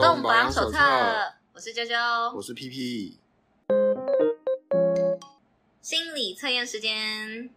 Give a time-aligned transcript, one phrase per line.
[0.00, 0.78] 动保养手册，
[1.52, 3.16] 我是啾啾，我是 PP。
[5.82, 7.50] 心理测验时间，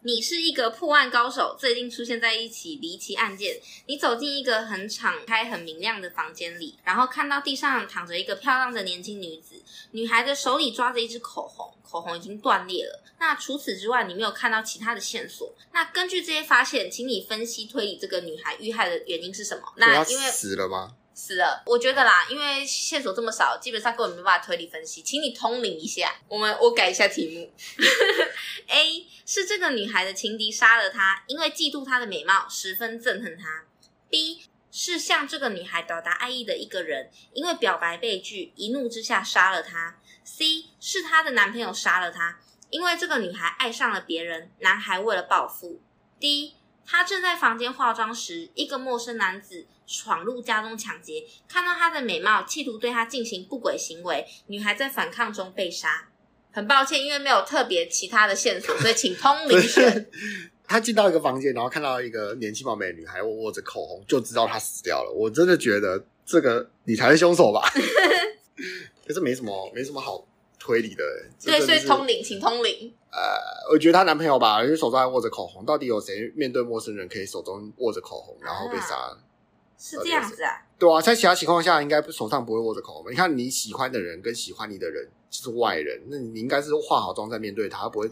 [0.00, 3.60] 你是一个破案高手，最近出现在一起离奇案件。
[3.86, 13.04] 你走进一个很敞开、很明亮的房间里，然后看到地上躺着一个漂亮的年轻女子，女孩的手里抓着一支口红，口红已经断裂了。
[13.18, 15.54] 那除此之外，你没有看到其他的线索。
[15.72, 19.62] 那根据这些发现，请你分析推理这个女孩遇害的原因是什么？
[19.76, 20.94] 那因为死了吗？
[21.14, 26.14] 死了，我觉得啦，因为线索这么少，基本上根本没办法推理分析，请你通灵一下。
[26.28, 27.52] 我们我改一下题目。
[28.68, 33.64] A 是这个女孩的情敌杀了她，因为嫉妒她的美貌，十分憎恨她。
[34.08, 39.98] B 是向这个女孩表达爱意的一个人，因为表白被拒，一怒之下杀了她。
[40.24, 45.82] C 是她的男朋友杀了她，因为这个女孩爱上了别人，男孩为了报复。
[46.18, 46.54] D
[46.86, 54.26] 她正在房间化妆时，一个陌生男子闯入家中抢劫，看到她的美貌，企图对她进行不轨行为。
[54.46, 56.08] 女孩在反抗中被杀。
[56.54, 60.10] 很抱歉，因为没有特别其他的线索，所以请通灵选。
[60.68, 65.10] 他进到一个房间，然后看到一个年轻貌美的女孩握着口红，就知道她死掉了。
[65.10, 67.62] 我真的觉得这个你才是凶手吧？
[69.06, 70.26] 可是没什么，没什么好
[70.62, 71.04] 推理的。
[71.44, 72.94] 对，所以通灵，请通灵。
[73.10, 73.18] 呃，
[73.72, 78.94] 我觉得她男朋友吧，因为手上还握着口红，到底有谁面对陌生人可以手中握着口红，然后被杀？
[78.94, 79.18] 啊
[79.84, 80.62] 是这样子啊？
[80.78, 83.10] 对啊，在其他情况下，应该手上不会握着口红。
[83.10, 88.10] 你看你喜欢的人跟喜欢你的人是外人，那你应该是化好妆再面对他，他不会，哦、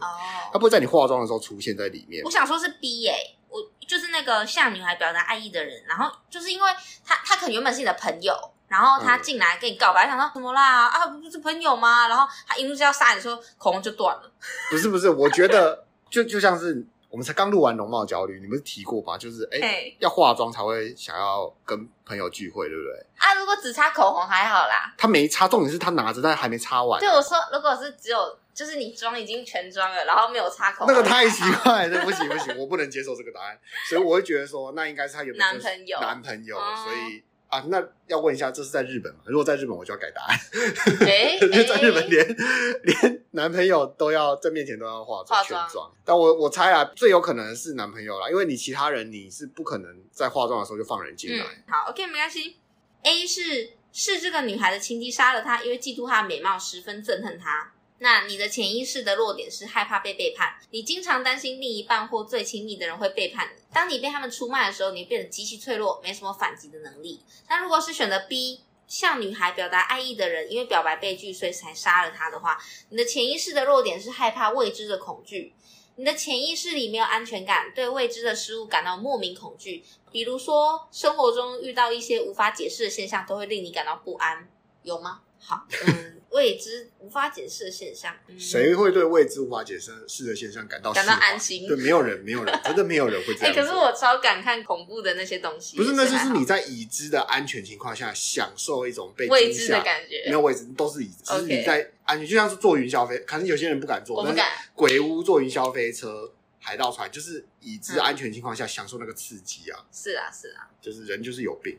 [0.51, 2.21] 他不会在你化妆的时候出现在里面。
[2.25, 6.69] 我想说是 B 耶、欸，我就是那个向女孩表达爱意的人，然后就是因为
[7.05, 8.33] 他他可能原本是你的朋友，
[8.71, 10.87] 然后他进来跟你告白，嗯、想说什么啦？
[10.87, 12.07] 啊，不是朋友吗？
[12.07, 14.31] 然后他一路就要杀你的时候，口红就断了。
[14.69, 16.87] 不是不是，我觉得 就就像是。
[17.11, 19.17] 我们才刚录完容貌焦虑，你们是提过吧？
[19.17, 23.05] 就是哎，欸、要化妆才会想要跟朋友聚会，对不对？
[23.17, 24.93] 啊，如果只擦口红还好啦。
[24.97, 26.97] 他没擦，重点是他拿着，但还没擦完。
[27.01, 37.21] 对，我说，如果是只有，就是你妆已经全妆了，然后没有擦口红，那个太奇怪了，不行不行，我不能接受这个答案，所以我会觉得说，那应该是他有男朋友，男朋友，所以。
[37.51, 39.19] 啊，那要问一下，这是在日本吗？
[39.25, 40.39] 如果在日本，我就要改答案。
[41.05, 42.35] 哎、欸，在日本连、欸、
[42.83, 45.91] 连男朋友都要在面前都要化妆全妆。
[46.05, 51.63] 但我我猜啊，最有可能是男朋友啦，因为你其他人你是不可能在化妆的时候就放人进来、嗯。
[51.67, 52.57] 好，OK，没关系。
[53.03, 57.73] A 是是这个女孩的情敌杀了她，因为嫉妒她的美貌，十分憎恨她。
[58.03, 63.61] 那你的潜意识的弱点是害怕被背叛，你经常担心另一半或最亲密的人会背叛你。
[63.71, 67.21] 当你被他们出卖的时候，你变得极其脆弱，没什么反击的能力。
[67.47, 72.57] 那如果是选择 B，向女孩表达爱意的人，因为表白被拒，所以才杀了她的话，
[72.89, 75.53] 你的潜意识的弱点是害怕未知的恐惧。
[75.97, 79.83] 你的潜意识里没有安全感，对未知的事物感到莫名恐惧。
[80.11, 84.49] 比如说，生活中遇到一些无法解释的现象，都会令你感到不安，
[84.83, 85.21] 有吗？
[85.39, 86.17] 好，嗯。
[86.31, 91.67] 未知无法解释的现象，谁会对未知无法解释的现象感到感到安心？
[91.67, 93.51] 对，没有人，没有人， 真的没有人会这样。
[93.51, 95.75] 哎、欸，可是我超敢看恐怖的那些东西。
[95.75, 100.23] 不是，那就是你在已知的安全情况下享受一种被未知的感觉。
[100.27, 101.15] 没有未知，都是已知。
[101.25, 104.47] 只是你在安全，就像是坐云霄飞，可能有些人不敢坐，我不敢。
[104.73, 106.31] 鬼屋坐云霄飞车。
[106.63, 109.83] 海盗船就是已知安全情况下享受那个刺激啊！
[109.91, 111.75] 是啊，是啊，就是人就是有病。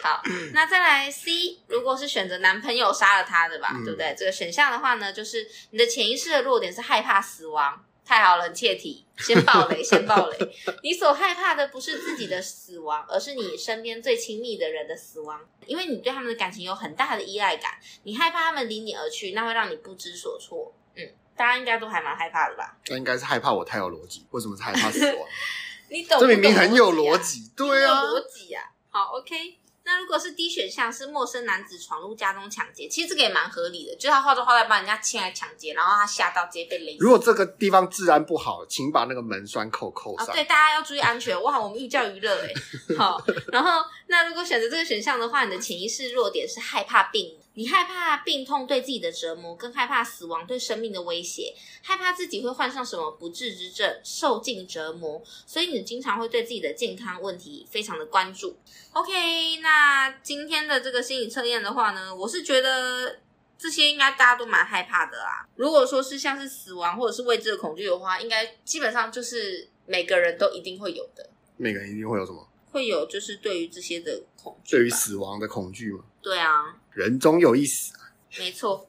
[0.00, 0.22] 好，
[0.54, 4.14] 那再来 C，如果是选择男朋友杀了他的吧，嗯、对不对？
[4.16, 7.84] 这个选项的话呢，就是你的潜意识的弱点是害怕死亡。
[8.02, 9.06] 太好了，很切题。
[9.18, 10.38] 先爆雷， 先爆雷。
[10.82, 20.74] 你所害怕的不是自己的死亡，而是你身边最亲密的人的死亡，因为你对他们的感情有很大的依赖感，你害怕他们离你而去，那会让你不知所措。
[20.96, 21.08] 嗯。
[21.40, 22.76] 大家应该都还蛮害怕的吧？
[22.88, 24.26] 那应该是害怕我太有逻辑。
[24.32, 25.26] 为什么是害怕死亡？
[25.88, 26.20] 你懂？
[26.20, 28.62] 这明明很有逻辑，对啊，逻辑啊。
[28.90, 29.56] 好，OK。
[29.84, 36.94] 那如果是 D 选项，是陌生男子闯入家中抢劫，其实这个也蛮合理的，就是他化妆化在帮人家进来抢劫，然后他吓到直接被勒。
[37.00, 40.26] 如果这个地方治安不好，请把那个门栓扣扣上。
[40.26, 41.42] 哦，对，大家要注意安全。
[41.42, 42.52] 哇，我们寓教于乐哎。
[42.98, 43.18] 好，
[43.50, 47.38] 然后那如果选择这个选项的话，你的潜意识弱点是害怕病。
[47.54, 58.56] 你害怕病痛对自己的折磨，更害怕死亡对生命的威胁，害怕自己会患上什么不治之症，受尽折磨，所以你经常会对自己的健康问题非常的关注。
[58.92, 63.18] OK，那今天的这个心理测验的话呢，我是觉得
[63.58, 65.46] 这些应该大家都蛮害怕的啦。
[65.56, 71.28] 如果说是像是死亡或者是未知的恐惧的话，应该基本上就是每个人都一定会有的。
[71.56, 72.48] 每个人一定会有什么？
[72.72, 76.04] 会有就是对于这些的恐惧，对于死亡的恐惧吗？
[76.22, 76.76] 对啊。
[76.92, 77.94] 人终有一死，
[78.38, 78.88] 没错。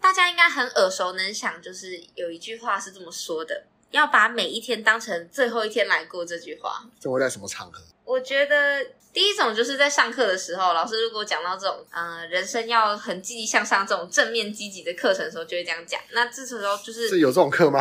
[0.00, 6.24] 大家应该很耳熟能详，就是有一句话是这么说的：要把每一天当成最后一天来过。
[6.24, 7.82] 这句话，这会在什么场合？
[8.04, 16.00] 我觉得第一种就是在上课的时候，老师如果讲到这种，呃，人生要很积极向上这种正面积极的课程的时候，就会这样讲。
[16.10, 17.80] 那这时候就是是有这种课吗？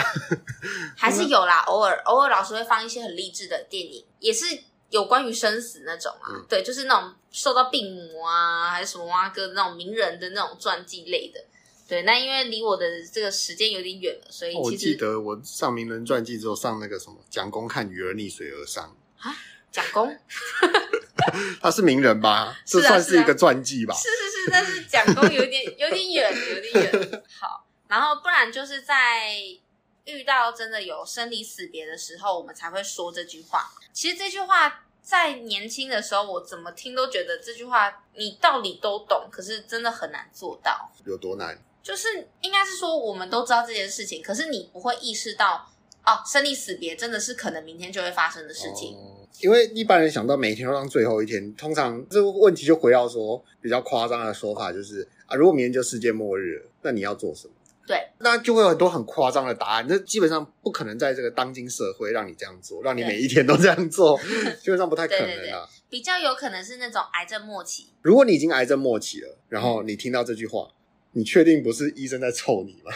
[0.96, 4.46] 还是有啦，偶尔偶尔老师会放一些很励志的电影，也是
[4.92, 6.30] 有关于生死那种啊。
[6.30, 11.44] 嗯、对，就是那种受到病魔啊，还是什么蛙哥那种名人的那种传记类的。
[11.88, 19.36] 对，那因为离我的这个时间有点远了，所以我记得我上名人传记之后上那个什么蒋公看女儿溺水而上啊，
[19.70, 20.18] 蒋公，
[21.62, 22.58] 他是名人吧？
[22.66, 23.94] 这算是一个传记吧？
[23.94, 27.24] 是是是，但是蒋公有点有点远，有点远。
[27.38, 29.36] 好，然后不然就是在
[30.06, 33.72] 遇到真的有生离死别的时候，我们才会说这句话。
[33.94, 40.92] 其实这句话在年轻的时候，我怎么听都觉得这句话你道理都懂，可是真的很难做到。
[41.06, 41.58] 有多难？
[41.84, 45.68] 就是应该是说，我们都知道这件事情，可是你不会意识到
[46.06, 48.96] 哦，生离死别真的是可能明天就会发生的事情。
[48.96, 57.54] 哦，因为一般人想到每天都当最后一天，通常这个问题就回到说比较夸张的说法，就是啊，如果明天就世界末日了，那你要做什么？
[57.88, 59.86] 对，那就会有很多很夸张的答案。
[59.88, 64.20] 那基本上不可能在这个当今社会让你这样做，让你每一天都这样做，
[64.62, 65.28] 基本上不太可能啊。
[65.28, 65.58] 对对对，
[65.90, 67.90] 比较有可能是那种癌症末期。
[68.02, 70.68] 如果你已经癌症末期了，然后你听到这句话。
[71.14, 72.92] 你确定不是医生在臭你吗？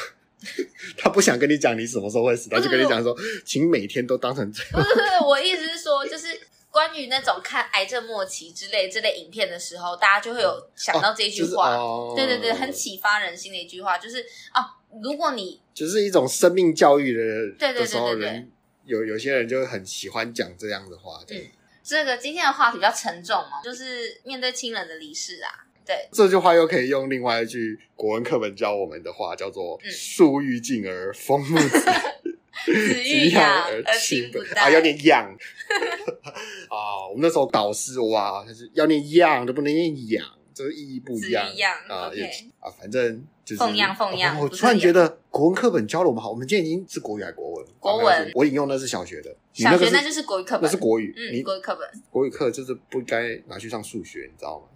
[0.97, 4.71] 他不想跟你讲你什么时候会死，他就跟你讲说，请每天都当成这样。
[4.71, 6.27] 不是不是，我意思是说，就是
[6.75, 11.73] 关于那种看癌症末期之类这类影片的时候，大家就会有想到这句话。
[11.77, 14.19] 哦就是哦、对对对，很启发人心的一句话，就是
[14.53, 14.59] 哦，
[15.01, 18.45] 如果你就是一种生命教育的对对对对对
[18.83, 21.23] 有有些人就很喜欢讲这样的话。
[21.25, 21.51] 对、嗯，
[21.81, 25.63] 这个今天的话题比较沉重嘛，就是面对亲人的离世啊。
[25.85, 31.77] 对，这句话又可以用另外一句国文课本教我们的话，叫做“树欲静而风不止，
[32.73, 34.61] 子欲养而亲不待”。
[34.63, 35.23] 啊，要念养
[36.69, 37.07] 啊！
[37.09, 41.47] 我们那时候导师哇，他是要念养，都不能念养，这个意义不一样
[41.87, 42.11] 啊。
[42.59, 44.39] 啊，反正就是奉养奉养。
[44.39, 47.65] 我突然觉得国文课本教的我们好，我们今天已经是国语还是国文？
[47.79, 48.31] 国文。
[48.33, 51.13] 我引用的是小学的，小学那就是国语课本，那是国语。
[51.15, 54.67] 嗯，国语课本，国语课就是不该拿去上数学，你知道吗？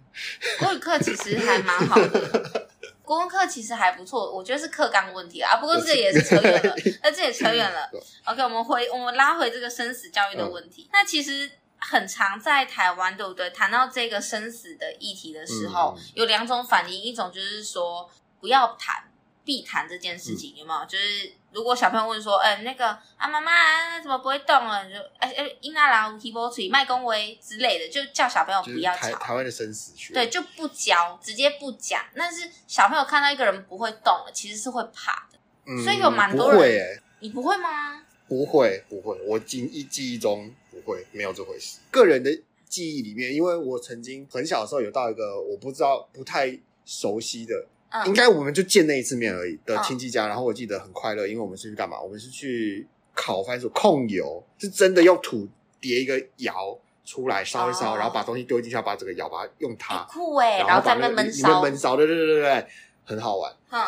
[0.58, 2.68] 国语课其实还蛮好的，
[3.10, 5.56] 国文课其实还不错，我觉得是课纲问题啊。
[5.56, 7.90] 不过这个也是扯远了， 那这也扯远了。
[8.22, 10.84] OK，我们回我们拉回这个生死教育的问题。
[10.84, 13.50] 嗯、那其实很常在台湾，对不对？
[13.50, 18.08] 谈到这个生死的议题的时候，嗯、有两种反应，一种就是说
[18.38, 19.09] 不要谈。
[19.50, 20.86] 必谈这件事情有没有？
[20.86, 22.86] 就是如果小朋友问说：“哎，那个
[23.16, 29.10] 啊，妈妈怎么不会动了？”你就哎哎，英阿郎提波锤麦公威之类的，就叫小朋友不要讲。
[29.18, 32.00] 台湾的生死学，对，就不教，直接不讲。
[32.14, 35.38] 但是小朋友看到一个人不会动了，其实是会怕的。
[35.66, 38.04] 嗯，所以有蛮多人不会欸，你不会吗？
[38.28, 39.20] 不会，不会。
[39.26, 41.80] 我记忆记忆中不会，没有这回事。
[41.90, 42.30] 个人的
[42.68, 47.66] 记忆里面，因为我曾经很小的时候有到一个我不知道不太熟悉的。
[47.90, 52.00] 嗯、应该我们就见那一次面而已的亲戚家，嗯、然后我记得很快乐，因为我们是去干嘛？
[52.00, 55.48] 我们是去烤番薯控油，是真的用土
[55.80, 62.66] 叠一个窑出来烧一烧，哦、然后把东西丢进去，要把整个窑把它用它、欸、酷哎，然后在那闷烧闷烧，对对对对对，
[63.04, 63.52] 很好玩。
[63.72, 63.84] 嗯，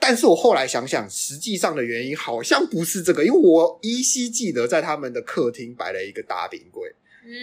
[0.00, 6.94] 但是我后来想想，实际上的原因好像不是这个，因为我依稀记得在他们的客厅摆了一个大冰柜。
[7.26, 7.34] 嗯，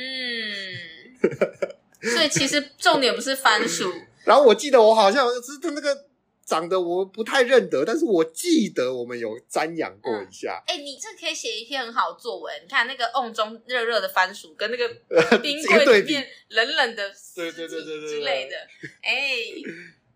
[2.02, 3.94] 所以其实重点不是番薯。
[4.26, 6.06] 然后我记得我好像是他那个
[6.46, 10.62] 长得我不太认得，但是我记得我们有瞻仰过一下。
[10.68, 12.54] 哎、你这可以写一篇很好作文。
[12.62, 14.88] 你看那个瓮中热热的番薯，跟那个
[15.40, 18.56] 冰柜里面冷冷的对对对对对之类的。
[19.02, 19.64] 哎、欸，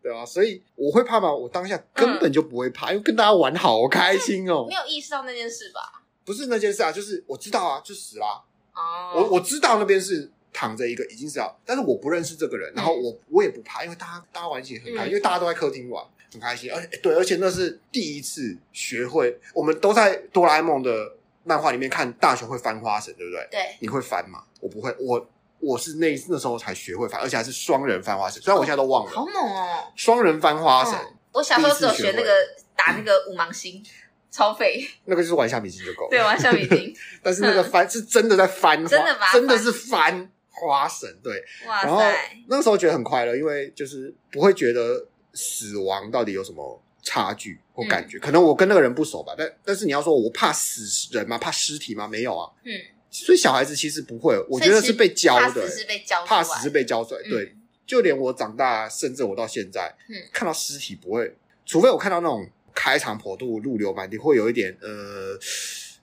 [0.04, 1.34] 对啊，所以我会怕吗？
[1.34, 4.66] 我当下根本就不会怕，嗯、因为跟大家玩好开心哦。
[4.70, 6.04] 没有意识到那件事吧？
[6.26, 8.44] 不是那件事啊，就是我知道啊，就死啦。
[8.76, 10.32] 哦，我我知道那边是。
[10.52, 16.72] 躺着一个已经是要，但是我不认识这个人，然后我我也不怕，因为大家大家玩起来很开心，因为大家都在客厅玩，很开心。
[16.72, 21.14] 而且对，而且那是第一次学会，我们都在哆啦 A 梦的
[21.44, 23.48] 漫画里面看大雄会翻花绳，对不对？
[23.52, 24.44] 对，你会翻吗？
[24.60, 25.30] 我不会，我
[25.60, 29.12] 我是那那时候才学会翻，而且还是双人翻花绳，虽然我现在都忘了。
[29.12, 29.92] 好猛哦！
[29.96, 30.94] 双人翻花绳，
[31.32, 32.34] 我小时候只有学那个
[32.76, 33.84] 打那个五芒星，
[34.32, 34.86] 超费。
[35.06, 36.94] 那个就是玩橡皮筋就够了，对，玩橡皮筋。
[37.24, 40.32] 但是那个翻是真的在翻， 真的真的是翻。
[40.60, 42.02] 花神对，哇然后
[42.48, 48.18] 那个时候觉得很快乐，因为就是不会觉得死亡到底有什么差距或感觉。
[48.18, 51.38] 嗯、可能我跟那个人不熟吧，但但是你要说我怕死人吗？
[51.38, 52.08] 怕尸体吗？
[52.08, 52.52] 没有啊。
[52.66, 52.72] 嗯，
[53.10, 57.22] 所以小孩子其实不会，我觉得是被教的，怕死是被教，怕死是被教出来。
[57.26, 57.56] 嗯、对，
[57.88, 61.36] 就连我长大，甚至我到现在，嗯，看到尸体不会，
[61.66, 65.40] 除非我看到那种开肠破肚、泪流满地，会有一点呃。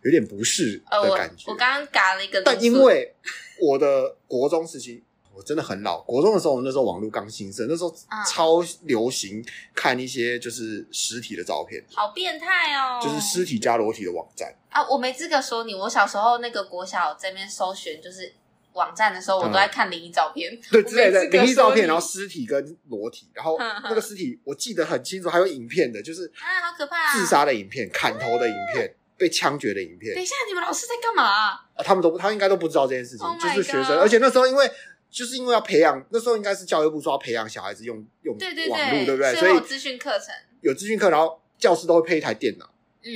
[0.03, 1.47] 有点不适的感觉。
[1.49, 3.13] 呃、我刚刚嘎了一个，但因为
[3.61, 5.03] 我的国中时期。
[5.35, 7.95] 我真的很老，国中的时候，那时候网络刚兴盛，那时候
[8.27, 9.45] 超流行
[9.75, 12.99] 看一些就是尸体的照片，好变态哦！
[13.03, 14.89] 就是尸体加裸体的网站啊！
[14.89, 18.33] 我没资格说你，我小时候那个国小这边搜寻就是
[18.73, 27.13] 网站的时候，我都在看灵异照片，嗯、 对，之类的灵异照片，然后尸体跟裸体，然后那个尸体我记得很清楚，还有影片的，就是啊，好可怕！
[27.15, 30.15] 自杀的影片、砍头的影片、被枪决的影片。
[30.15, 31.51] 等一下，你们老师在干嘛啊？
[31.75, 34.71] 啊他们都他应该都不知道这件事情，就是学生，而且那时候因为。
[35.09, 38.37] 就是因为要培养，那时候应该是教育部说要培养小孩子用用
[38.69, 39.35] 网络，对，不对？
[39.37, 42.69] 所以有资讯课程，有资讯课，然后教室都会配一台电脑，
[43.03, 43.09] 嗯，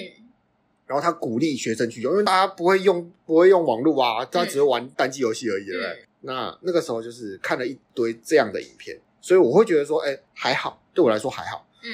[0.86, 5.90] 然后他鼓励学生去用，因为大家不会用，不会用网络啊，他只会玩单机游戏而已，对不对？
[5.90, 11.90] 嗯、那那个时候就是看了一堆这样的影片，所以我会觉得说，哎，还好，对我来说还好，嗯，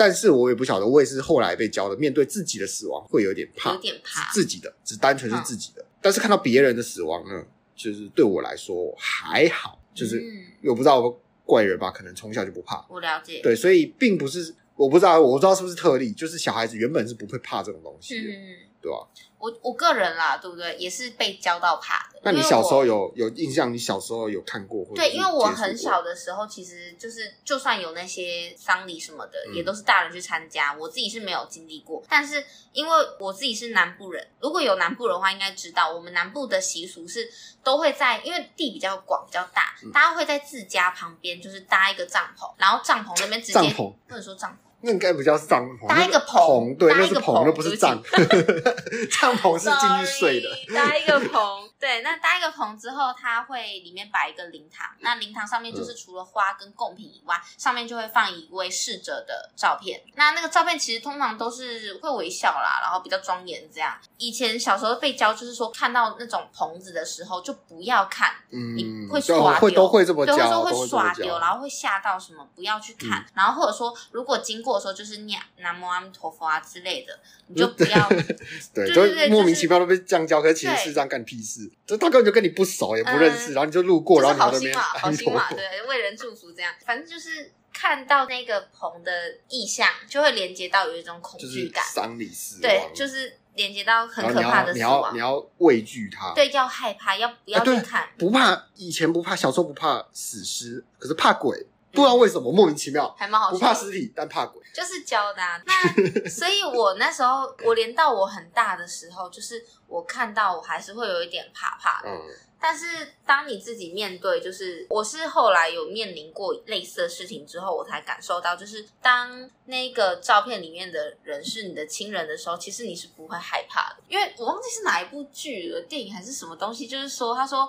[0.00, 4.32] 但是我也不晓得，我也是后来被教的，面对自己的死亡会有点怕，有点怕。
[4.32, 7.44] 自己的，只单纯是自己的，嗯、但是看到别人的死亡呢？
[7.76, 10.24] 就是对我来说还好，就是
[10.64, 11.14] 我不知道
[11.44, 12.82] 怪人吧，可能从小就不怕。
[12.88, 19.06] 我了解，对，所以并不是我不知道，我不知道是不是特例，就是小孩子原本是不会怕这种东西的，嗯，对吧？
[19.38, 20.76] 我我个人啦，对不对？
[20.76, 22.20] 也是被教到怕的。
[22.22, 23.72] 那你小时候有有印象？
[23.72, 24.84] 你小时候有看过？
[24.94, 30.74] 对，因为我很小的时候，其实就是就算有那些丧礼什么的，嗯、也都是大人去参加。
[30.74, 32.02] 我自己是没有经历过。
[32.08, 37.30] 但是因为我自己是南部人，如果有南部人的话，应该知道我们南部的习俗是
[37.64, 44.69] 都会在，因为地比较广比较大，嗯、大家会在自家旁边就是搭一个帐篷，然后帐篷那边直接帐篷不能说帐篷。
[44.82, 48.02] 那应该不叫帐篷，搭一个棚，对，那是棚，那不是帐。
[49.10, 51.69] 帐篷是进去睡的，搭一个棚。
[51.80, 54.86] 对，那搭一个棚之后，它会里面摆一个灵堂。
[55.00, 60.02] 那灵堂上面就是除了花跟贡品以外，嗯、上面就会放一位逝者的照片。
[60.14, 63.98] 那那个照片其实通常都是会微笑啦，然后比较庄严这样。
[64.18, 73.22] 以前小时候被教就是说，看到那种棚子的时候就不要看，嗯，你会耍丢，会都会这么教，对，会说会耍丢，然后会吓到什么，不要去看。
[73.22, 78.06] 嗯、然后或者说，如果经过的时候就是念南无阿弥陀佛啊之类的，你就不要，
[78.74, 82.50] 对，就莫名其妙都被这样教，可是其实是这样干屁事，这大概就跟你。
[82.50, 89.12] 不熟也不认识，嗯、然后你就路过，然后好心嘛， 好心嘛，对，为人祝福这样，反正就是看到那个棚的
[89.48, 98.08] 意象，就会连接到有一种恐惧感，丧礼死，对，就是连接到很可怕的死亡，你要你要畏惧它，对，要害怕，要不要去看？
[98.18, 101.66] 不怕，以前不怕，小时候不怕死尸，可是怕鬼。
[101.92, 105.60] 不知道为什么莫名其妙，还蛮好，不怕尸体，但怕鬼，就是教的啊。
[105.66, 105.74] 那
[106.30, 112.08] 所以，我那时候，我连到我很大的时候，就是我看到我还是会有一点怕怕的。
[112.08, 112.20] 嗯。
[112.62, 127.68] 但是当你自己面对，就是我是后来有面临过类似的事情之后，我才感受到，就是当那个照片里面的人是你的亲人的时候，其实你是不会害怕的，因为我忘记是哪一部剧了，电影还是什么东西，就是说他说。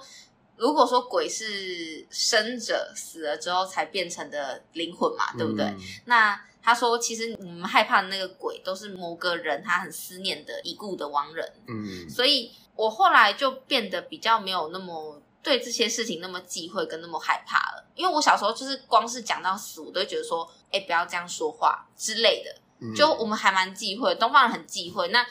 [0.62, 5.65] 如果说鬼是生者死了之后才变成的灵魂嘛，对不对？
[5.65, 11.51] 嗯、那他说，其实我们害怕的那个鬼都是某个人他很思念的已故的亡人。
[11.68, 17.84] 嗯，所以我后来就变得比较没有那么对这些事情那么忌讳跟那么害怕了。
[17.96, 22.56] 因为我小时候就是光是讲到死，我都会觉得说，哎、欸，不要这样说话之类的。
[22.84, 25.08] 嗯、就我们还蛮忌讳，东方人很忌讳。
[25.08, 25.24] 那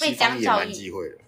[0.00, 0.72] 被这样教育，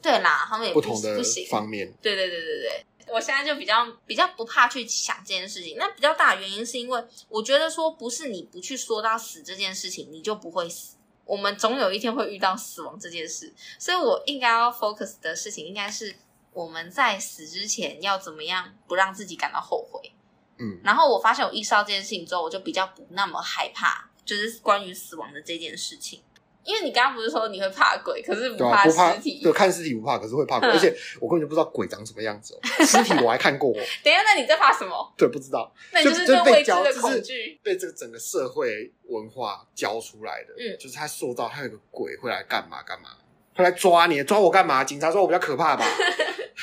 [0.03, 1.93] 对啦，他们也不，不同的方面。
[2.03, 2.85] 对对对对对。
[3.15, 10.97] 我现在就比较比较不怕去想这件事情，那比较大的原因是因为我觉得说不是你不去说到死这件事情，你就不会死。
[11.25, 16.17] 我们总有一天会遇到死亡这件事，所以我应该要 focus 的事情应该是
[16.53, 20.13] 我们在死之前要怎么样不让自己感到后悔。
[20.59, 26.21] 嗯，然后我发现我意识到这件事情之后，我就比较不那么害怕，就是关于死亡的这件事情。
[26.65, 29.41] 因为你刚刚不是说你会怕鬼，可是不怕尸体。
[29.43, 30.69] 对，看尸体不怕，可是会怕鬼。
[30.69, 32.85] 而且我根本就不知道鬼长什么样子哦。
[32.85, 33.73] 尸体我还看过。
[34.03, 35.15] 等一下，那你在怕什么？
[35.17, 35.73] 对，不知道。
[35.93, 40.55] 那你就是被教的恐惧，被这个整个社会文化教出来的。
[40.59, 43.11] 嗯，就是他塑造，他有个鬼会来干嘛干嘛，
[43.55, 44.83] 会来抓你，抓我干嘛？
[44.83, 45.85] 警察说我比较可怕吧？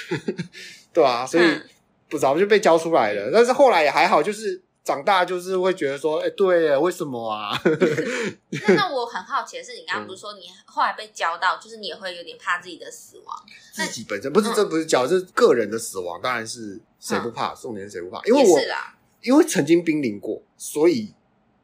[0.92, 1.44] 对啊，所以
[2.10, 3.30] 不知道就被教出来了。
[3.32, 4.64] 但是后来也还好，就是。
[4.84, 7.52] 长大就是会觉得说，哎、欸，对，为什么啊？
[8.68, 13.36] 那那我很好奇的是，你刚刚不是说你后来被教到，就是你也会有点怕自己的死亡？
[13.72, 18.20] 自己本身不是，嗯、这不是教，这是个人的死亡，当然是谁不怕，重点是谁不怕？
[18.26, 18.68] 因为我是
[19.22, 21.14] 因为曾经濒临过，所以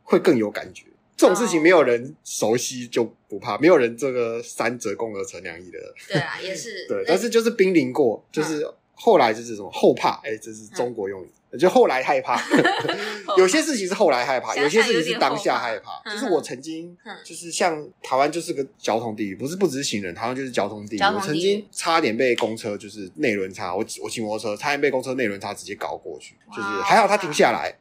[0.03, 0.85] 会更有感觉。
[1.15, 5.79] 这种事情没有人熟悉就不怕，没有人这个三折肱而成良医的。
[6.07, 11.31] 对啊，也是 对，但是就是濒临过，就是后来就是什么后怕，哎、欸，这是中国用语。
[11.51, 12.37] 嗯就后来害怕，
[13.37, 16.01] 有些事情是后来害怕，有些事情是当下害怕。
[16.11, 21.01] 就是我曾经，就是像台湾就是个交通地狱，不是不只是行人，台湾就是交通地狱。
[21.01, 27.73] 我曾经差点被公车就是内轮差，我我骑摩托车差点被公车内轮差直接搞过去，就是还好他停下来，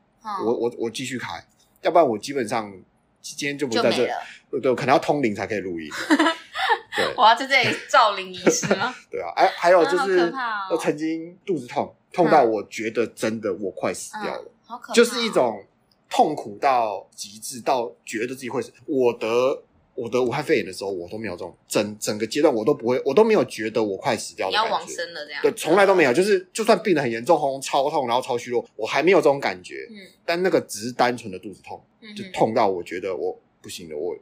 [0.45, 1.45] 我我我继续开，
[1.83, 2.73] 要不然我基本上
[3.21, 4.09] 今天就不在这，
[4.61, 5.91] 对，可能要通灵才可以录音。
[6.97, 8.95] 对，我要在这里照灵仪式吗？
[9.11, 10.33] 对啊，哎，还有就是
[10.71, 11.93] 我曾经肚子痛。
[12.17, 15.63] 痛到我觉得真的我快死掉了，嗯好可怕哦、就是一种
[16.09, 18.73] 痛苦到极致，到觉得自己会死。
[18.87, 19.63] 我得
[19.95, 24.67] 我得武汉肺炎的时候，我都没有这种整整个阶段，我都不会，我都没有觉得我快死掉的感觉。
[24.69, 25.43] 你要往生了这样？
[25.43, 26.13] 对，从来都没有。
[26.13, 29.87] 就是就算病得很严重，喉咙超痛，然后超虚弱，我还没有这种感觉。
[29.91, 31.83] 嗯，但那个只是单纯的肚子痛，
[32.17, 34.17] 就痛到我觉得我不行了，我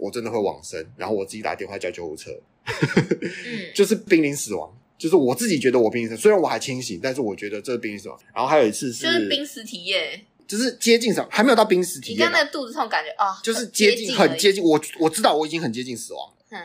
[0.00, 2.30] 我真的会往生，然后我自己打电话叫救护车，
[2.66, 4.72] 嗯、 就是濒临死亡。
[5.02, 8.08] 就是我自己觉得我濒死，虽然我还清醒，但是我觉得这是濒死。
[8.32, 12.18] 然后还有一次是就是濒死体验，就是接近死，还没有到濒死体验。
[12.18, 14.62] 你刚那个肚子痛感觉啊，哦、就是接近，很接近。
[14.62, 16.36] 我我知道我已经很接近死亡了。
[16.50, 16.62] 嗯，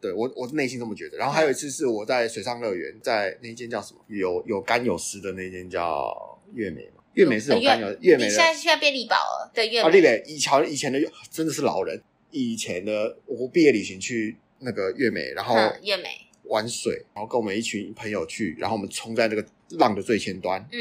[0.00, 1.18] 对我我内心这么觉得。
[1.18, 7.02] 然后还有一次是我在水上乐园，在那间叫什么有有干有湿的那间叫月美嘛？
[7.12, 8.30] 月美是有干有月美的。
[8.30, 9.86] 现在现在变丽宝了，对月美。
[9.86, 10.98] 啊，丽美以前以前的
[11.30, 12.02] 真的是老人。
[12.30, 16.25] 以前的我毕业旅行去那个月美，然后月美。
[16.48, 20.60] 玩水，然后跟我们一群朋友去，然后我们冲在那个浪的最前端。
[20.72, 20.78] 嗯，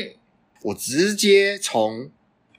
[0.61, 2.09] 我直接从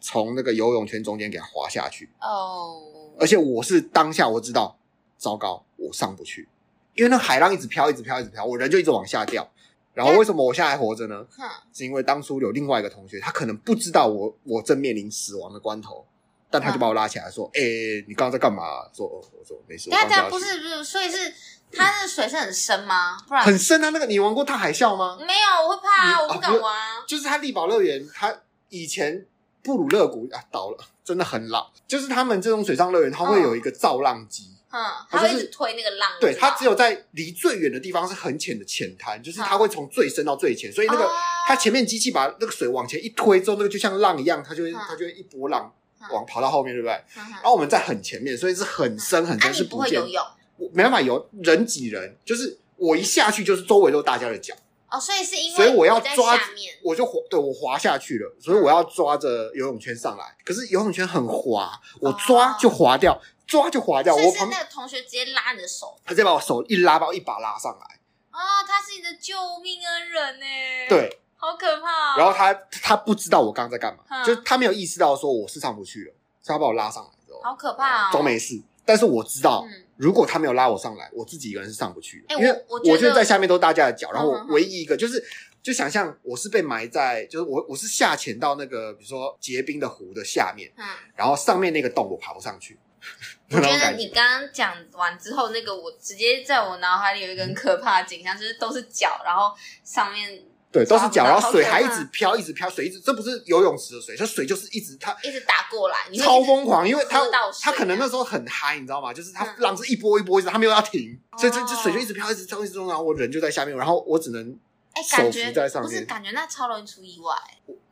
[0.01, 2.09] 从那个游泳圈中间给它滑下去。
[2.21, 2.83] 哦，
[3.19, 4.79] 而且我是当下我知道，
[5.17, 6.49] 糟糕，我上不去，
[6.95, 9.51] 因为那海浪一直飘，一直飘，一直飘，我人就一直往下掉。
[9.95, 11.27] 然后为什么我现在还活着呢？
[11.39, 16.05] 嗯，是因为当初有另外一个同学，他可能不知道我我正面临死亡的关头，
[16.51, 21.33] 但他就把我拉起来说：“哎、嗯，你刚刚在干嘛？”说：“我说没事。”大家不是不是，所以是。
[21.73, 23.19] 它的水是很深吗？
[23.29, 23.91] 不然很深啊！
[23.91, 25.17] 那个你玩过大海啸吗？
[25.21, 26.75] 没有，我会怕啊，我不敢玩。
[27.07, 28.35] 就是它力宝乐园，它
[28.69, 29.27] 以前
[29.63, 31.71] 布鲁勒谷啊倒了，真的很老。
[31.87, 34.81] 就是他们这种水上乐园，它会有一个造浪机，嗯，
[35.11, 36.11] 它会一直推那个浪。
[36.21, 41.11] 对，它只有在离最远的地方是很浅的浅滩，就是它会从最深到最浅，所以那个
[41.47, 45.73] 它前面机器把那个水往前一推之后，那个就像浪一样，它就会它就会一波浪
[46.11, 46.93] 往跑到后面，对不对？
[47.15, 50.25] 然后我们在很前面，所以是很深很深，是不会游泳。
[50.57, 54.55] 我没办法游，人挤人，就是我一下去，就是周围都是大家的脚。
[54.89, 56.39] 哦，所以是因为，所以我要抓，
[56.85, 60.37] 我就滑，对，我滑下去了，所以我要抓着游泳圈上来。
[60.45, 64.15] 可是游泳圈很滑，我抓就滑掉，抓就滑掉。
[64.15, 67.99] 我是那个同学直接拉你的手，他直接把我手一拉，把我一把拉上来。
[68.31, 70.47] 哦，他是你的救命恩人呢。
[70.89, 72.17] 对，好可怕。
[72.17, 78.63] 然后他他不知道我刚刚在干嘛，就是他没有意识到说我是上不去了，所以他把我拉上来之后，好可怕哦，都没事。
[78.85, 79.67] 但是我知道。
[79.97, 85.23] 如果他没有拉我上来，我自己一个人是上不去的，因为我觉得在下面都大家的脚，然后我唯一一个就是，
[85.63, 92.79] 就想象我是被埋在，就是我我是下潜到那个比如说结冰的湖的下面，嗯，然后上面那个洞我爬不上去。
[93.51, 99.53] 我觉得你刚刚讲完之后，那个我直接在我脑海里有一个很可怕的景象，就是都是脚，然后
[99.85, 100.43] 上面。
[100.77, 107.23] 对，都是脚，然后水还一直飘，一直飘，水一直，这不是游泳池的水，这水就是一直它一直打过来，超疯狂，因为它
[107.63, 109.11] 它可能那时候很嗨，你知道吗？
[109.11, 114.55] 就是它浪是一波一波一直，它没有要停，所以这这水就一直飘，一直冲，一直冲，然后我人就在下面，然后我只能
[115.03, 117.35] 手扶在上面，不是感觉那超容易出意外。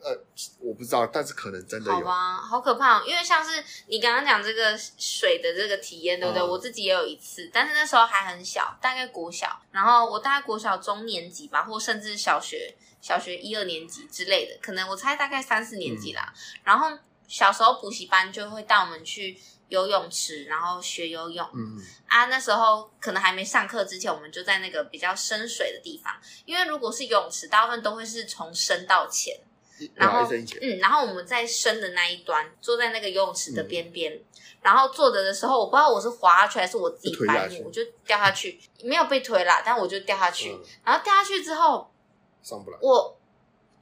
[0.04, 0.10] 呃，
[0.60, 1.96] 我不知道，但是可能真的有。
[1.96, 6.42] 好吧，好可怕，因为像是你刚刚讲这个水的这个体验，对不对？
[6.42, 16.30] 嗯、我自己也有一次，但是那时候还很小，大概国小，然后我大概国小中年级吧，或甚至小学小学一二年级之类的，可能我猜大概三四年级啦。
[16.36, 21.46] 嗯、然后小时候补习班就会带我们去游泳池，然后学游泳。
[21.54, 21.80] 嗯。
[22.06, 29.36] 啊，那时候可能还没上课之前，我们就在那个比较深水的地方，因为如果是游泳池，大部分都会是从深到浅。
[29.96, 30.30] 然后，
[30.62, 34.24] 嗯，然后我们在深的那一端，坐在那个游泳池的边边，嗯、
[34.62, 41.92] 然后坐着的时候，我不知道我是滑下去还是我自己掰木，我就掉下去，没有被推啦，但我就掉下去，嗯、然后掉下去之后，
[42.40, 43.18] 上不来，我。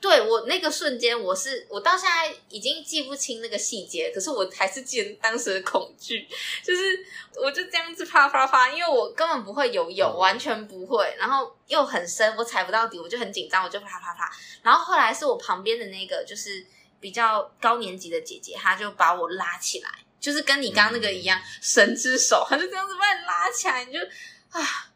[0.03, 6.27] 对，我那个瞬间，我是我到现在已经记不清那个细节，可是我还是记得当时的恐惧，
[6.61, 6.83] 就是
[7.37, 14.29] 我就这样子啪啪啪，因为我根本不会游泳，完全不会，然后又很深，我踩不到底，我就很紧张，我就啪啪啪。
[14.61, 16.67] 然后后来是我旁边的那个就是
[16.99, 19.89] 比较高年级的姐姐，她就把我拉起来，
[20.19, 24.01] 就是跟你刚刚那个一样，神之手，她就这样子把你拉起来，你就
[24.51, 24.89] 啊。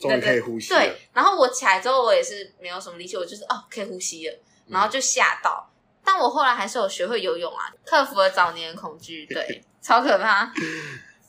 [0.00, 0.70] 终于可以呼吸。
[0.70, 4.34] 对，然后我起来之后，我也是没有什么力气，我就是哦，可以呼吸了，
[4.68, 5.70] 然后就吓到。
[5.70, 9.26] 嗯、但我后来还是有学会游泳啊，克服了早年恐惧。
[9.26, 10.50] 对， 超可怕。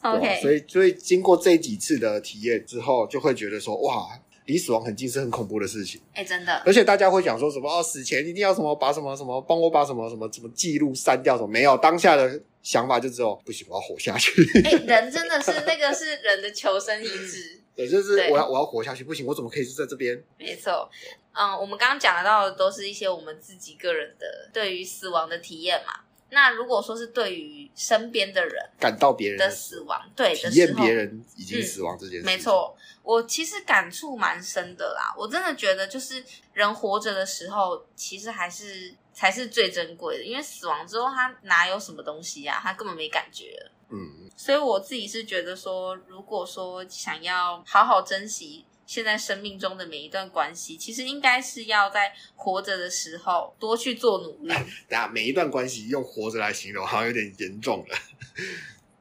[0.04, 4.08] OK，所以所以经过这几次的体验之后，就会觉得说哇，
[4.46, 6.02] 离死亡很近是很恐怖的事情。
[6.14, 6.56] 哎、欸，真的。
[6.66, 11.48] 而且大家会讲说什么哦，死前一定要什么把什么什么帮我把什么什么什么记录删掉什么？
[11.50, 14.44] 没有，当下的想法就只有不行，我要活下去。
[14.64, 17.61] 哎、欸，人真的是那个是人的求生意志。
[17.76, 20.22] 对，就是我要我要活下去，不行，我怎么可以是在这边？
[20.38, 20.90] 没错。
[21.34, 25.94] 嗯，我们刚刚讲到的都是一些我们自己个人的对于死亡的体验嘛。
[26.34, 35.14] 那如果说是对于身边的人感到别人的死亡，对体验别人已经死亡这件事，嗯，没错，我其实感触蛮深的啦。
[35.18, 42.60] 我真的觉得，就是人活着的时候，其实还是才是最珍贵的，因为死亡之后，他哪有什么东西呀？
[42.64, 43.72] 他根本没感觉了。
[43.92, 48.66] 嗯，所以我自己是觉得说，如果说想要好好珍惜。
[48.88, 54.50] 现在生命中的每一段关系，其实应该是要在活着的时候多去做努力。
[54.90, 57.98] 等下，每一段关系用活着来形容，好像有点严重了。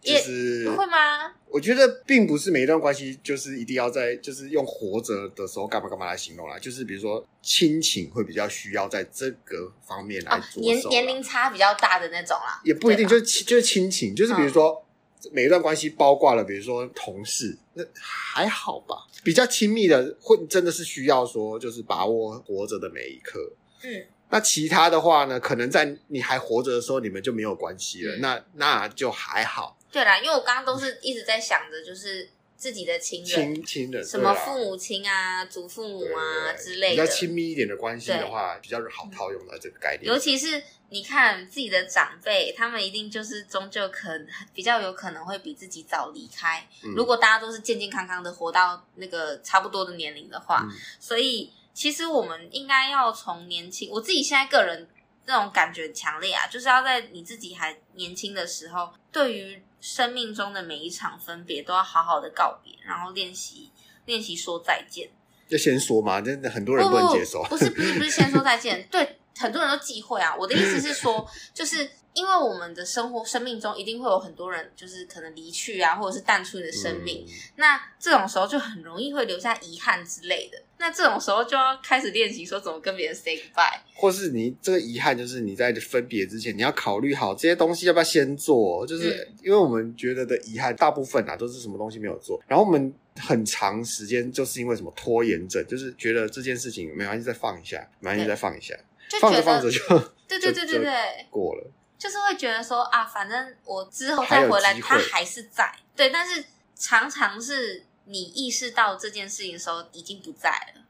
[0.00, 1.32] 就是会吗？
[1.48, 6.58] 我觉得并不是每一段关系就是一定要在就是用活着的时候干嘛干嘛来形容啦。
[6.58, 10.62] 就是比如说亲情会比较需要在这个方面来做。
[10.62, 14.70] 年年龄差比较大的那种啦，也不一定，就是亲就是亲情，就是比如说。
[14.70, 14.86] 嗯
[15.32, 19.06] 每一段关系包括了，比如说同事，那还好吧。
[19.22, 23.38] 比较亲密的，会真的是需要说，就是把握活着的每一刻。
[23.82, 28.16] 嗯，那其他的话呢，可能在你还活着的时候，你们就没有关系了。
[28.16, 29.76] 嗯、那那就还好。
[29.90, 32.28] 对啦，因为我刚刚都是一直在想着，就是。
[32.60, 40.04] 自己的亲人，亲亲人，什么父母亲啊、祖父母啊之类的，比较亲密一点的关系的话，比较好套用到这个概念。
[40.04, 44.10] 尤其是你看自己的长辈，他们一定就是终究可
[44.52, 46.68] 比较有可能会比自己早离开。
[46.84, 54.86] 嗯、如果大家都是健健康康的活到那个差不多的年龄的话，嗯、所以其实我们应该要从年轻，我自己现在个人
[55.26, 59.62] 这种感觉很强烈啊，就是要在你自己还年轻的时候，对于。
[59.82, 63.72] 生命中的每一场分别都要好好的告别，然后练习
[64.04, 65.08] 练习说再见。
[65.48, 67.42] 就先说嘛， 真的很多人不能接受。
[67.44, 70.36] 不是不是不是先说再见，对，很多人都忌讳啊。
[70.36, 71.90] 我的意思是说，就是。
[72.12, 77.24] 因为我们的生活、生命中一定会有很多人，就是可能离去啊，或者是淡出你的生命。
[77.26, 80.60] 嗯、那这种时候就很容易会留下遗憾之类的。
[80.78, 88.86] 那这种时候就要开始练习说怎么跟别人 say goodbye，或是你这个遗憾，就是你在分别之前，你要考虑好这些东西要不要先做。
[88.86, 98.74] 就是因为我们觉得的遗憾，大部分啊都是什么东西没有做，然后我们很长时间就是因为什么拖延症，就是觉得这件事情没关系，再放一下，没关系，再放一下，
[99.20, 99.78] 放着放着就
[100.26, 100.92] 对对对对对
[101.30, 101.70] 过了。
[102.00, 105.70] 就是会觉得说啊，反正我之后再回来，他还是在。
[105.94, 106.42] 对，但是
[106.74, 110.80] 常常是你意识到这件事情的时候，已经不在了。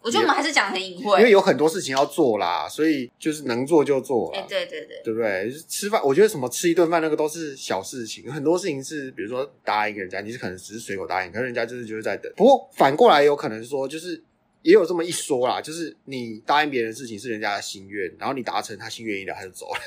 [0.00, 4.30] 我觉得我们还是讲得很隐晦，因为有很多事情要做啦，所以就是能做就做。
[4.34, 5.50] 哎，对对对，对不对？
[5.68, 12.32] 吃饭，我觉得什么吃一顿饭那个都是小事情，很多事情是比如说答应人家，你是可能只是随口答应，可是人家就是就是在等。
[12.36, 14.22] 不过反过来有可能说，就是
[14.60, 19.80] 也有这么一说啦，就是你答应别人的事情是人家的心愿，然后你达成他心愿意了，他就走了。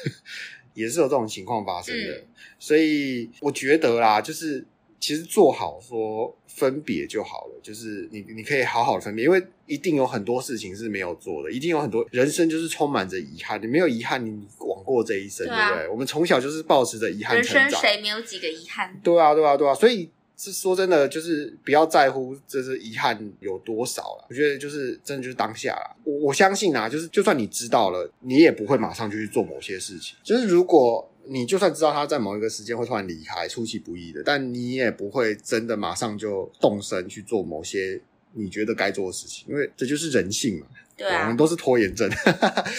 [0.78, 2.28] 也是有这种情况发生的，嗯、
[2.60, 4.64] 所以我觉得啦，就是
[5.00, 15.90] 其实做好说分别就好了，就是你你可以好好的分别，因为一定有很多事情是没有做的，一定有很多人生就是充满着遗憾，你没有遗憾，你枉过这一生，对，啊、对不对？
[15.90, 19.00] 我们从小就是抱持着遗憾成长，人生谁没有几个遗憾？
[19.04, 20.12] 对啊，对啊，对啊，所以。
[20.38, 24.28] 是说真的，就是不要在乎这是遗憾有多少了。
[24.30, 25.96] 我觉得就是真的就是当下啦。
[26.04, 30.16] 我我相信啊，就是就算你知道了，你也不会马上就去做某些事情。
[30.24, 38.00] 就是如果你就算知道他在某一个时间会突然离开，出其不意的，但你也不会真的马上就动身去做某些
[38.34, 40.68] 你觉得该做的事情，因为这就是人性嘛。
[40.96, 42.10] 对啊，我们都是拖延症，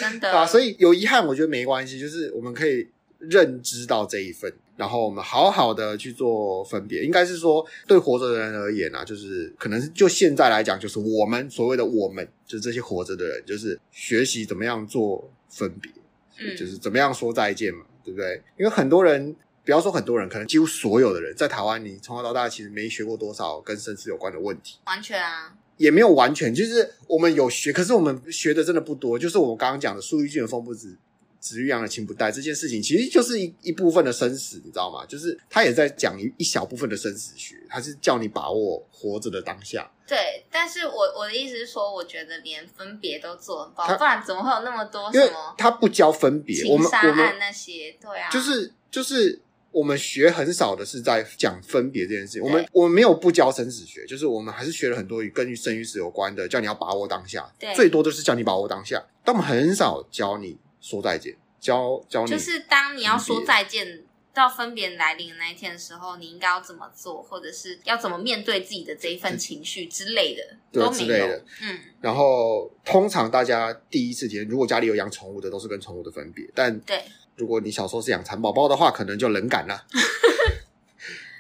[0.00, 0.46] 真的 啊。
[0.46, 4.52] 所以有遗憾，我觉得没关系，就是我们可以认知到这一份。
[4.78, 15.90] 然后我们好好的去做分别，应该是说对活着的人而言啊，就是可能就现在来讲，就是我们所谓的我们，就是这些活着的人，就是学习怎么样做分别，
[16.38, 18.40] 嗯，就是怎么样说再见嘛，对不对？
[18.56, 30.96] 因为很多人，不要说很多人，可能几乎所有的人在台湾，你从小到大其实没学过多少跟生死有关的问题，完全啊，也没有完全，就是我们有学，可是我们学的真的不多，就是我们刚刚讲的苏玉俊的风不止。
[31.40, 35.06] 子欲养而亲不待这件事情，其实就是一一部分的生死，你知道吗？
[35.06, 39.88] 就是他也在讲一一小部分的生死学，他是叫你把握活着的当下。
[40.06, 45.54] 对，但是我我的意思是说，我觉得连分别都做很棒，不然怎么会有那么多什么？
[45.56, 49.38] 他不教分别，我们我们那些，对啊，就是就是
[49.70, 52.42] 我们学很少的是在讲分别这件事情。
[52.42, 57.48] 我们我们没有不教生死学，就是我们还是学了很多与跟生与死有关的，叫你要把握当下。
[57.58, 60.58] 对，最多就是叫你把握当下，但我们很少教你。
[60.88, 62.30] 说再见，教教你。
[62.30, 71.44] 就是当你要说再见到分别来临的那一天的时候，你应该要怎么做，或者是要怎么面对自己的这一份情绪之类的，对都之类的。
[71.60, 76.48] 嗯，然后通常大家第一次体验，如果家里有养宠物的，都是跟宠物的分别。
[76.54, 77.02] 但对，
[77.36, 79.84] 如果你小时候是养蚕宝宝的话，可能就冷感了。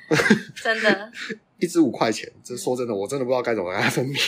[0.62, 1.10] 真的，
[1.58, 4.20] 一只五块钱，这说真的，我真的不知道该怎么跟它分别。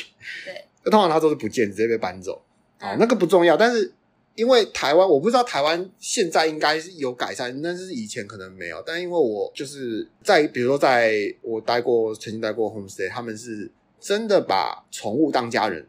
[0.47, 2.43] 对， 那通常它都是不见，直接被搬走。
[2.81, 3.93] 哦，那个不重要，但是。
[4.37, 8.83] 因为台湾，我不知道台湾现在应该是有改善，但是以前可能没有。
[8.87, 11.12] 但因为我就是在，比如说在
[11.43, 15.87] 我待过，曾经待过 homestay，他们是真的把宠物当家人，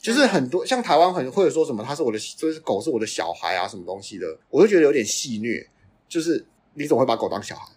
[0.00, 5.64] 就是很多像台湾很或者说什么，他是我的，就是狗是我的小孩啊，什么东西的，我就觉得有点戏谑。
[6.08, 6.44] 就是
[6.74, 7.72] 你怎么会把狗当小孩？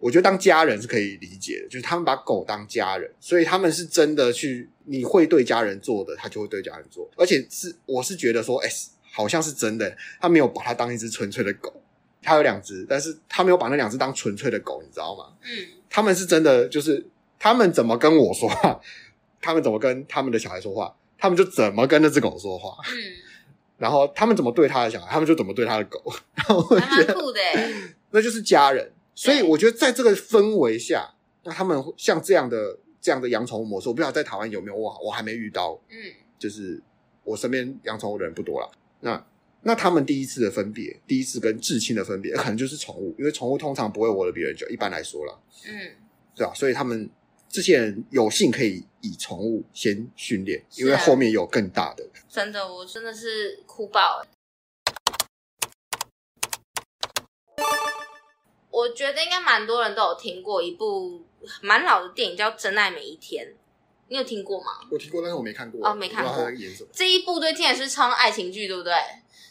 [0.00, 8.68] 我觉得当家人是可以理解的，就是他们把狗当家人，所以他们是真的去，你会对家人做的，他就会对家人做，而且是我是觉得说，哎。
[9.16, 11.72] 好像是真的，他没有把它当一只纯粹的狗，
[12.20, 15.26] 他有两只，但是他没有把那两只当纯粹的狗，你知道吗？
[15.42, 15.48] 嗯，
[15.88, 17.06] 他们是真的，就是
[17.38, 18.80] 他们怎么跟我说话，
[19.40, 22.76] 他们怎么跟他们的小孩说话，他们就怎么跟那只狗说话。
[22.90, 22.96] 嗯，
[23.78, 26.02] 然后他们怎么对他的小孩，他们就怎么对他的狗。
[26.34, 27.40] 然后我觉得酷的，
[28.10, 28.90] 那就是家人。
[29.14, 35.78] 所以我觉得在这个氛围下，那他们像这样的这样的养宠物模式，我不知道在台湾有没有，我我还没遇到。
[35.88, 35.96] 嗯，
[36.36, 36.82] 就是
[37.22, 38.68] 我身边养宠物的人不多了。
[39.04, 39.26] 那
[39.60, 45.96] 那他们第一次的分别，第一次跟至亲的分别，可能就是宠物，因为宠物通常不会活得比人久，一般来说啦，嗯，
[46.34, 46.54] 对吧？
[46.54, 47.10] 所以他们
[47.48, 52.06] 这些人有幸可以以宠物先训练，因为后面有更大的。
[52.28, 54.26] 真的，我真的是哭爆了。
[58.70, 61.24] 我觉得应该蛮多人都有听过一部
[61.60, 63.46] 蛮老的电影，叫《真爱每一天》。
[64.14, 64.78] 你有听过吗？
[64.92, 65.84] 我听过，但是我没看过。
[65.84, 66.48] 哦，没看过。
[66.92, 68.92] 这一部对听也是超爱情剧，对不对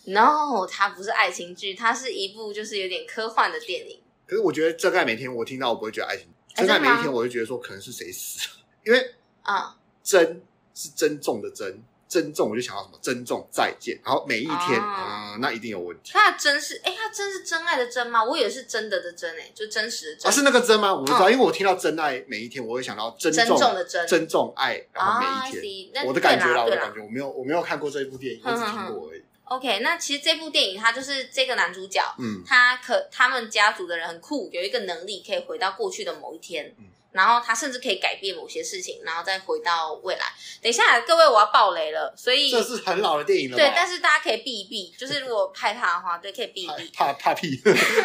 [0.05, 3.99] ？No，它不是爱情剧，它是一部就是有点科幻的电影。
[4.25, 6.27] 可是我觉得《真盖每天》，我听到我不会觉得爱情。
[6.55, 10.41] 真盖每一天，我就觉得说可能是谁死了，因为啊，珍
[10.73, 11.83] 是珍重的珍。
[12.13, 12.99] 珍重，我就想到什么？
[13.01, 13.99] 珍重，再见。
[14.05, 16.11] 然后每一天，啊、呃，那一定有问题。
[16.13, 18.23] 他的真是，哎，他真是真爱的真吗？
[18.23, 20.29] 我以为是真的的真，哎，就真实的真。
[20.29, 20.93] 啊，是那个真吗？
[20.93, 25.25] 我不知道，嗯、因为我听到真爱每一天，我会想到珍重，的珍，珍重爱，然后每
[25.57, 26.03] 一天。
[26.03, 29.23] 啊、我的感觉啦，我的感觉，我没有，我没有看过这一部电影，我只听过而已。
[29.45, 36.73] OK，那其实这部电影，它就是这个男主角，嗯，他可他们家族的人很酷，有一个能力可以回到过去的某一天。
[36.77, 40.25] 嗯然后他甚至可以改变某些事情，然后再回到未来。
[40.61, 43.55] 等一下，各位，我要爆雷了，所以这是很老的电影了。
[43.55, 46.89] 对，但是大家可以避一避，就是如果害怕的话，对，可以避一避。
[46.97, 47.61] 怕怕屁。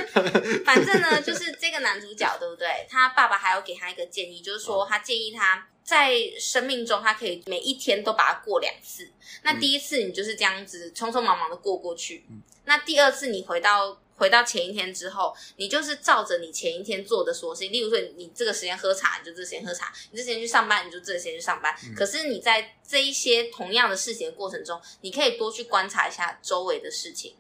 [0.65, 2.87] 反正呢，就是这个男主角，对不对？
[2.89, 9.11] 他爸爸还要给他一个建议，就是说他建议他在生命中，他可以每一天都把它过两次。
[9.43, 12.27] 那第一次你就是这样子匆匆忙忙的过过去，
[12.67, 13.99] 那第二次你回到。
[14.19, 21.73] 回到前一天之后，你就是照着你前一天做的所有事情，例如说你这个时间喝茶，你就这个时间喝茶；你这时间去上班，你就这个时间去上班。
[21.85, 27.37] 嗯、可是你在这一些同样的事情的过程中，你可以多去观察一下周围的事情，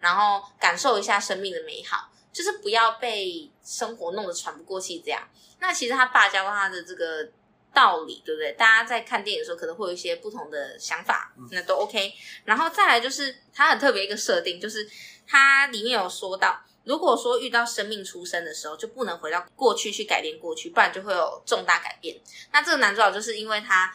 [0.00, 5.00] 然后感受一下生命的美好，就是不要被生活弄得喘不过气。
[5.04, 5.28] 这样，
[5.60, 7.28] 那其实他爸教他的这个
[7.72, 8.50] 道理，对不对？
[8.54, 12.12] 大家在看电影的时候可能会有一些不同的想法，那都 OK。
[12.44, 14.88] 然后再来就是他很特别一个设定，就是。
[15.26, 22.16] 它里面有说到，如果说遇到生命出生的时候，就不能回到过去去改变过去，不然就会有重大改变。
[22.52, 23.92] 那这个男主角就是因为他，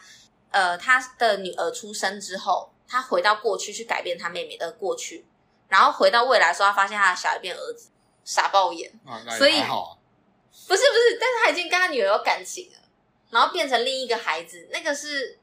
[0.50, 5.24] 呃，他的女儿出生之后，他回到过去去改变他妹妹的过去，
[5.68, 7.88] 然后回到未来的时候，他发现他的小孩变儿子，
[8.24, 8.92] 傻爆眼。
[9.06, 12.78] 啊，所以不是不是，但是他已经跟他女儿有感情了，
[13.30, 15.38] 然后变成另一个孩子，那个是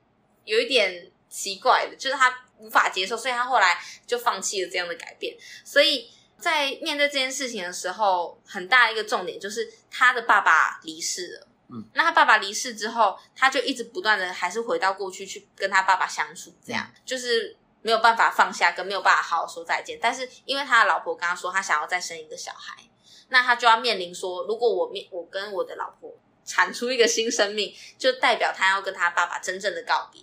[0.45, 2.45] 有一点奇怪的，就是他。
[2.59, 5.35] 无法接受，所以他后来就放弃了这样的改变。
[5.65, 11.47] 所以在面对这件事情的时候，很大一个重点就是他的爸爸离世了。
[11.71, 19.99] 嗯，那他爸爸离世之后，他就一直不断的还是回到过去去跟他爸爸相处，这样就是没有办法放下，跟没有办法好好说再见。
[20.01, 22.83] 但是因为他的老婆跟他说，他想要再生一个小孩，
[23.29, 30.21] 那他就要面临说，如果我面我跟我的老婆产出一个新生命，就代表他要跟他爸爸真正的告别。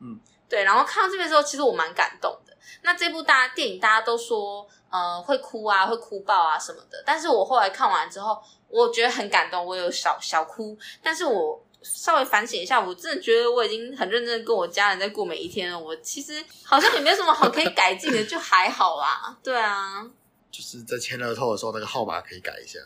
[0.00, 0.20] 嗯。
[0.48, 2.56] 对，然后看到这边的时候，其实我蛮感动的。
[2.82, 7.02] 那这部大电影大家都说，呃，会哭啊，会哭爆啊什么的。
[7.04, 10.78] 但是我后来看完之后，我觉得很感动，我有小小哭。
[11.02, 15.78] 但是我稍微反省一下，我真的觉得我已经很认真跟我家人在过每一天了。
[15.78, 19.36] 我其实好像也没什么好可以改进的，就还好啦。
[19.42, 20.02] 对啊，
[20.50, 22.78] 就是在签乐透的时候，那个号码可以改一下。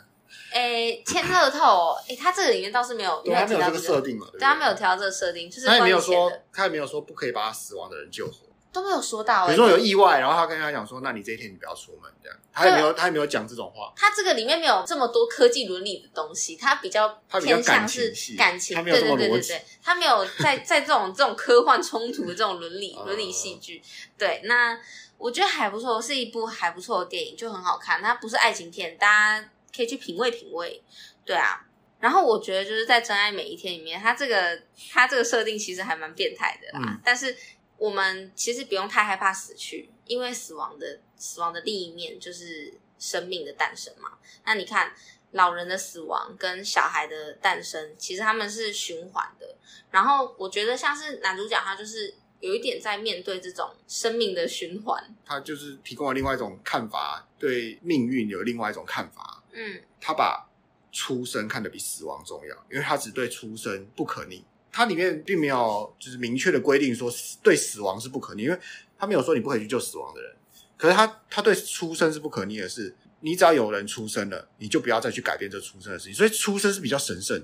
[0.52, 9.46] 诶，签乐透，诶，他这个里面倒是没有，对，他没有这个设定嘛，对，他没有调这个设定，就是他也没有说，他也没有说不可以把他死亡的人救活，都没有说到。
[9.46, 13.92] 比如说有意外，然后他跟他讲说：“那你这一天你不要出门。”这样，他也没有，他也没有讲这种话。
[13.96, 17.08] 他这个里面没有这么多科技伦理的东西，他比较
[17.40, 23.82] 偏向是感情，对对对对对，他没有在在这种这种科幻冲突的这种伦理 伦理戏剧。
[24.16, 24.78] 对，那
[25.18, 28.00] 我觉得还不错，是一部还不错的电影，就很好看。
[28.02, 30.82] 它不是爱情片，大家可以去品味品味。
[31.24, 31.66] 对啊。
[32.00, 36.84] 然后我觉得就是在《真爱每一天》里面，它这个它这个设定其实还蛮变态的啦。
[36.88, 37.36] 嗯、但是
[37.78, 44.18] 我们其实不用太害怕死去，因为死亡的死亡的另一面就是生命的诞生嘛。
[44.44, 44.92] 那你看
[45.30, 49.56] 老人的死亡跟小孩的诞生，其实他们是循环的。
[49.92, 59.41] 然后我觉得像是男主角，他就是有一点在面对这种生命的循环，他就是提供了另外一种看法，对命运有另外一种看法。
[59.52, 60.48] 嗯，他把。
[60.94, 64.44] 出生看得比死亡重要，因为他只对出生不可逆。
[64.70, 67.10] 它里面并没有就是明确的规定说
[67.42, 68.58] 对死亡是不可逆，因为
[68.98, 70.36] 他没有说你不可以去救死亡的人。
[70.76, 76.14] 可是他他对出生是不可逆的是，你只要有人出生了，你就不要再去改变这出生的事情。
[76.14, 77.42] 所以出生是比较神圣。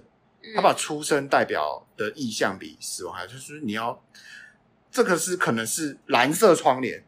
[0.54, 4.04] 他把出生代表的意象比死亡还就是你要
[4.92, 7.02] 这个是可能是蓝色窗帘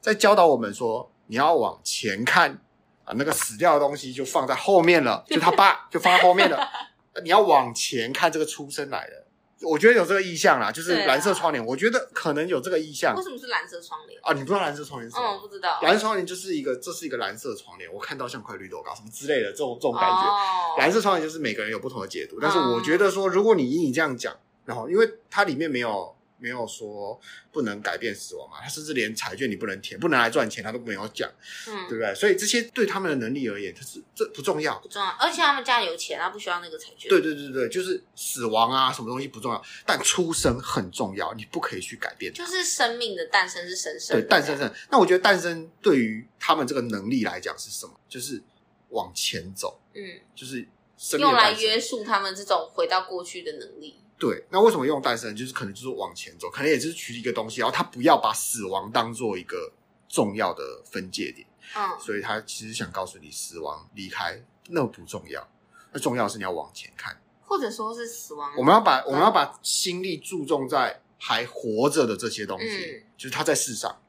[0.00, 2.60] 在教导我们说你要往前看。
[3.06, 6.58] 啊，那个死掉的东西就放在后面了，就他爸就放在后面了。
[7.22, 9.24] 你要往前看，这个出生来的，
[9.66, 13.14] 我觉得有这个意向啦，就是蓝色窗帘，我觉得可能有这个意向。
[13.16, 14.32] 为什么是蓝色窗帘啊？
[14.32, 15.28] 你不知道蓝色窗帘是什么？
[15.28, 15.78] 嗯，不知道。
[15.82, 20.26] 蓝色窗帘就是一个，这是一个蓝色窗帘，我看到像块绿豆糕什么之类的这种这种感觉。
[20.26, 26.15] 哦、蓝色窗帘就是每个人有不同的解读，但是我觉得说，如果你以你这样讲，然后因为它里面没有。
[26.38, 27.18] 没有说
[27.50, 28.58] 不能改变死亡嘛？
[28.62, 31.30] 他甚至连彩券你不能填，不能来赚钱，他都没有讲，
[31.68, 32.14] 嗯，对不对？
[32.14, 35.08] 所以这些对他们的能力而言，他是这不重要，不重要。
[35.18, 37.08] 而且他们家里有钱，他不需要那个彩券。
[37.08, 42.32] 对对对对，就是死亡啊，什么东西不重要，但出生很重要，你不可以去改变。
[42.32, 44.70] 就是生命的诞生是神圣，对，诞生是。
[44.90, 47.98] 那我觉得诞生对于他们这个能力来讲是什么？
[48.08, 48.42] 就是
[48.90, 50.66] 往前走，嗯，就是
[50.98, 54.00] 生命用来约束他们这种回到过去的能力。
[54.18, 55.36] 对，那为什么用诞生？
[55.36, 59.70] 就是可能就是往前走，可能也就是取一个东西，然后他不要把死亡当做一个
[60.08, 61.46] 重要的分界点。
[61.76, 65.46] 嗯，所以他其实想告诉你，死亡离开那不重要，
[65.92, 68.54] 那重要的是你要往前看，或者说是死亡。
[68.56, 74.00] 我们要把我们要把心力注重在还活着的这些东西，嗯、就是他在世上。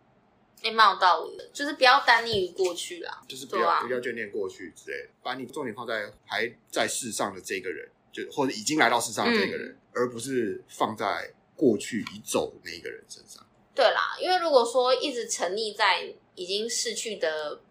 [0.63, 7.89] 哎，蛮有道理的，就是不要单溺于过去啦，就是不要、啊、不要眷恋过去之类的，把你重点放在还在世上的这个人。
[8.25, 13.45] 就或者已经来到世上的那个人，嗯、而不是放在过去已走的那一个人身上。
[13.75, 17.61] 对啦，因为如果说一直沉溺在已经逝去的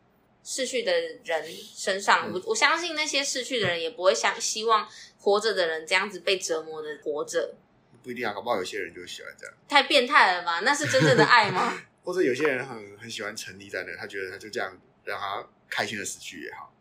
[0.44, 0.92] 逝去的
[1.24, 7.54] 人身上，嗯、我我相信那些逝去的人也不会想希望活着的人这样子被折磨的活着。
[8.02, 9.54] 不一定啊，搞不好有些人就喜欢这样。
[9.68, 10.60] 太变态了吧？
[10.60, 11.76] 那是真正的爱吗？
[12.04, 16.72] 或者有些人很很喜欢沉溺在那，他觉得他就这样让他开心的死去也好。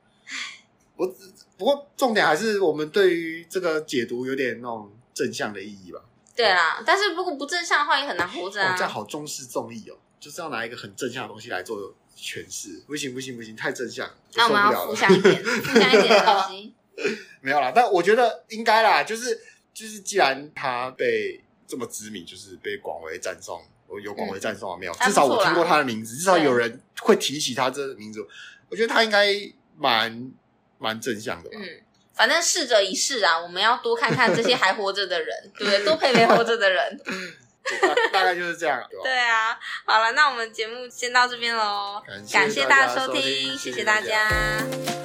[0.95, 1.05] 不
[1.57, 6.01] 不过重点还是我们对于这个解读有点那种正向的意义吧。
[6.35, 8.73] 对啦，但是如果不正向的话，也很难活着啊。
[8.73, 12.83] 哦、这样好重视重义哦，就是要拿一个很正向的东西来做诠释。
[12.85, 16.73] 不行不行不行，太正向，那我们要负向一点，负向一点的东西。
[17.39, 19.39] 没有啦，但我觉得应该啦，就是
[19.73, 24.91] 就是，既然他被这么知名，就是被广为赞颂，我有广为赞颂啊没有？
[24.91, 28.25] 嗯、至少我听过他的名字，至少有人会提起他这个名字。
[28.69, 29.33] 我觉得他应该
[29.77, 30.31] 蛮。
[30.77, 31.67] 蛮正向的吧，嗯，
[32.13, 35.83] 反正逝者已逝啊，我们要多看看这些还活着的人， 对不对？
[35.85, 36.99] 多陪陪活着的人，
[37.81, 39.03] 大，大概就是这样，对吧？
[39.05, 43.57] 对啊，好了，那我们节目先到这边喽，感谢，大家收听。
[43.57, 45.04] 谢谢大家。